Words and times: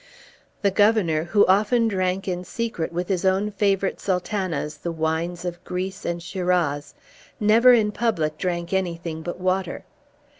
The 0.63 0.71
Governor, 0.71 1.25
who 1.25 1.45
often 1.45 1.87
drank 1.87 2.27
in 2.27 2.43
secret 2.43 2.91
with 2.91 3.07
his 3.07 3.23
own 3.23 3.51
favorite 3.51 3.99
Sultanas 4.01 4.77
the 4.77 4.91
wines 4.91 5.45
of 5.45 5.63
Greece 5.63 6.05
and 6.05 6.23
Shiraz, 6.23 6.95
never 7.39 7.71
in 7.71 7.91
public 7.91 8.39
drank 8.39 8.73
anything 8.73 9.21
but 9.21 9.39
water. 9.39 9.85